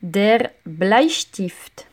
[0.00, 1.86] Der Bleistift.